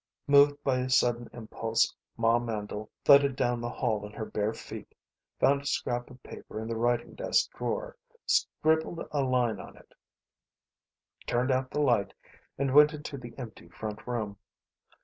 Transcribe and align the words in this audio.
Moved 0.25 0.63
by 0.63 0.79
a 0.79 0.89
sudden 0.89 1.29
impulse 1.31 1.93
Ma 2.17 2.39
Mandle 2.39 2.89
thudded 3.05 3.35
down 3.35 3.61
the 3.61 3.69
hall 3.69 4.03
in 4.03 4.11
her 4.13 4.25
bare 4.25 4.51
feet, 4.51 4.95
found 5.39 5.61
a 5.61 5.65
scrap 5.67 6.09
of 6.09 6.23
paper 6.23 6.59
in 6.59 6.67
the 6.67 6.75
writing 6.75 7.13
desk 7.13 7.51
drawer, 7.51 7.95
scribbled 8.25 9.07
a 9.11 9.21
line 9.21 9.59
on 9.59 9.77
it, 9.77 9.93
turned 11.27 11.51
out 11.51 11.69
the 11.69 11.81
light, 11.81 12.15
and 12.57 12.73
went 12.73 12.93
into 12.95 13.15
the 13.15 13.37
empty 13.37 13.69
front 13.69 14.07
room. 14.07 14.37